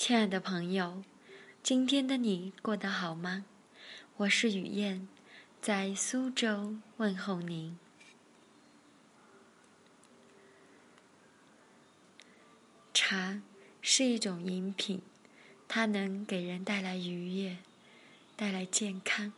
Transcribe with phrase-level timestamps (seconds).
[0.00, 1.04] 亲爱的朋友，
[1.62, 3.44] 今天的你过得好吗？
[4.16, 5.06] 我是雨燕，
[5.60, 7.78] 在苏州问候您。
[12.94, 13.42] 茶
[13.82, 15.02] 是一种饮品，
[15.68, 17.58] 它能给人带来愉悦，
[18.36, 19.34] 带来健康。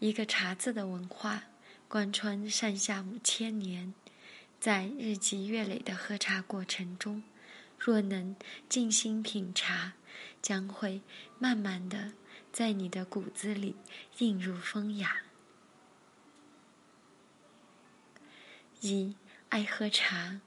[0.00, 1.44] 一个茶字的文化，
[1.86, 3.94] 贯穿上下五千年，
[4.58, 7.22] 在日积月累的喝茶过程中。
[7.84, 8.36] 若能
[8.68, 9.94] 静心品茶，
[10.40, 11.00] 将会
[11.40, 12.12] 慢慢的
[12.52, 13.74] 在你的骨子里
[14.18, 15.22] 映入风雅。
[18.82, 19.16] 一
[19.48, 20.40] 爱喝茶，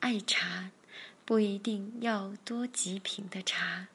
[0.00, 0.70] 爱茶
[1.24, 3.88] 不一定要多极品的茶，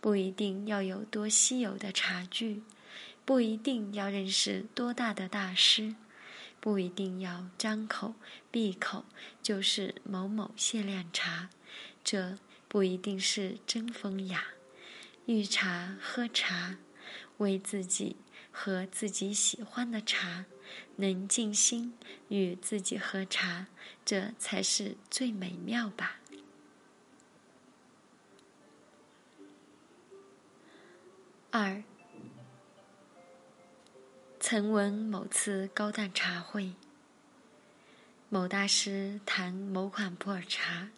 [0.00, 2.62] 不一定要有多稀有的茶具，
[3.24, 5.96] 不一定要认识多大的大师，
[6.66, 8.16] 不一定要张口
[8.50, 9.04] 闭口
[9.40, 11.48] 就是某某限量茶。
[12.02, 14.48] 这不一定是真风雅，
[15.26, 16.78] 遇茶喝茶，
[17.36, 18.16] 为自己
[18.50, 20.46] 和自己喜欢的茶，
[20.96, 21.94] 能静心
[22.30, 23.68] 与自己喝茶，
[24.04, 26.16] 这才是最美妙吧。
[31.52, 31.84] 二，
[34.48, 36.74] 曾闻某次高档茶会，
[38.28, 40.90] 某大师谈某款普洱茶。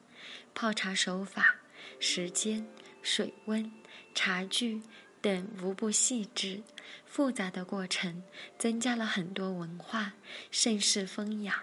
[0.55, 1.57] 泡茶手法、
[1.99, 2.69] 时间、
[3.01, 3.73] 水温、
[4.15, 4.83] 茶具
[5.23, 6.61] 等无不细致
[7.07, 8.23] 复杂的过程，
[8.59, 10.13] 增加了很多文化，
[10.51, 11.63] 甚是风雅。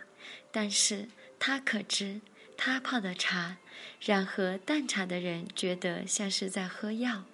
[0.52, 2.22] 但是他可知，
[2.58, 3.58] 他泡的茶，
[4.02, 7.26] 让喝淡茶的人觉得像是在喝药。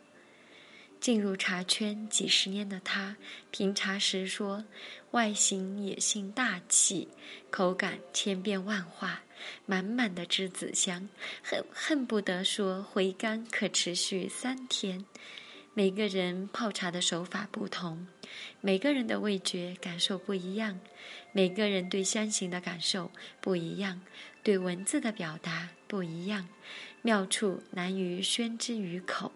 [1.01, 3.17] 进入茶圈几十年的他，
[3.49, 4.63] 品茶时说
[5.11, 7.07] ：“外形野性大气，
[7.49, 9.23] 口感千变万化，
[9.65, 11.09] 满满的栀子香，
[11.43, 15.03] 恨恨不得说回甘可持续三天。”
[15.73, 18.05] 每个人泡茶的手法不同，
[18.59, 20.79] 每个人的味觉感受不一样，
[21.31, 24.01] 每个人对香型的感受不一样，
[24.43, 26.47] 对文字的表达不一样，
[27.01, 29.31] 妙处难于宣之于口，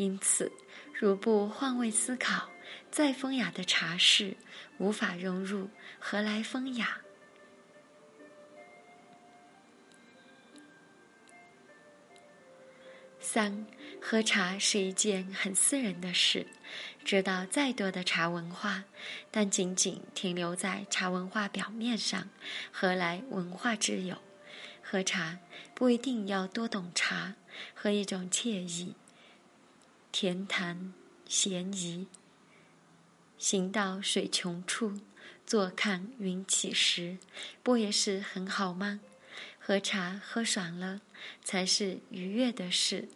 [0.00, 0.50] 因此。
[0.98, 2.48] 如不换位思考，
[2.90, 4.34] 再风雅的茶室
[4.78, 5.68] 无法融入，
[5.98, 7.02] 何来风雅？
[13.20, 13.66] 三，
[14.00, 16.46] 喝茶是一件很私人的事，
[17.04, 18.84] 知道再多的茶文化，
[19.30, 22.30] 但仅仅停留在茶文化表面上，
[22.72, 24.16] 何来文化之友？
[24.82, 25.38] 喝茶
[25.74, 27.34] 不一定要多懂茶，
[27.74, 28.94] 喝一种惬意。
[30.12, 30.92] 恬谈
[31.28, 32.06] 闲宜，
[33.38, 35.00] 行到水穷处，
[35.46, 37.18] 坐看云起时，
[37.62, 39.00] 不也是很好吗？
[39.58, 41.00] 喝茶喝爽了，
[41.44, 43.08] 才是愉悦的事。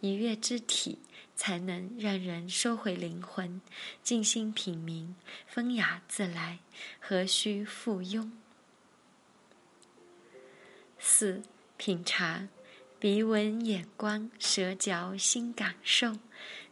[0.00, 0.98] 愉悦之体，
[1.36, 3.60] 才能让人收回灵魂，
[4.02, 5.14] 静心品茗，
[5.46, 6.58] 风雅自来，
[7.00, 8.30] 何须附庸？
[10.98, 11.42] 四
[11.76, 12.48] 品茶。
[13.02, 16.18] 鼻闻眼观舌嚼心感受，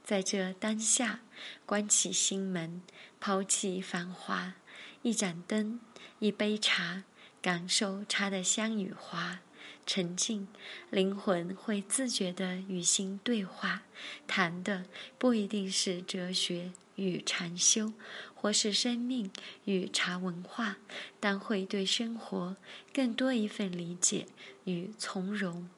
[0.04, 1.22] 在这当下，
[1.66, 2.82] 关起心门，
[3.18, 4.54] 抛弃繁华，
[5.02, 5.80] 一盏灯，
[6.20, 7.02] 一杯茶，
[7.42, 9.40] 感受茶的香与华，
[9.84, 10.46] 沉静，
[10.90, 13.82] 灵魂会自觉地与心对话。
[14.28, 14.84] 谈的
[15.18, 17.92] 不一定是哲学与禅修，
[18.36, 19.28] 或是生命
[19.64, 20.76] 与茶文化，
[21.18, 22.56] 但会对生活
[22.94, 24.28] 更多一份理解
[24.62, 25.68] 与从容。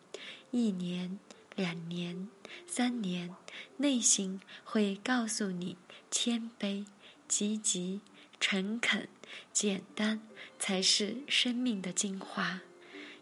[0.51, 1.19] 一年、
[1.57, 2.29] 两年、
[2.67, 3.35] 三年，
[3.79, 5.77] 内心会告诉你：
[6.11, 6.87] 谦卑、
[7.27, 8.01] 积极、
[8.39, 9.09] 诚恳、
[9.53, 10.21] 简单，
[10.59, 12.61] 才是生命的精华。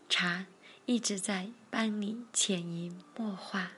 [0.08, 0.46] 茶
[0.86, 3.72] 一直在帮你潜移默化。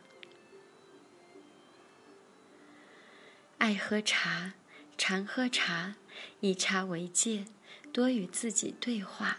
[3.58, 4.54] 爱喝茶，
[4.96, 5.96] 常喝茶，
[6.40, 7.44] 以茶为戒，
[7.92, 9.38] 多与自己对话。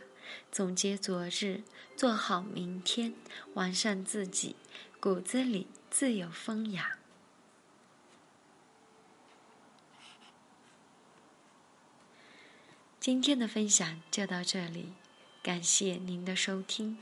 [0.52, 1.64] 总结昨日，
[1.96, 3.14] 做好明天，
[3.54, 4.56] 完善自己，
[5.00, 6.98] 骨子里自有风雅。
[13.00, 14.94] 今天的分享就到这里，
[15.42, 16.98] 感谢您的收听，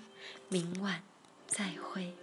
[0.49, 1.03] 明晚
[1.47, 2.15] 再会。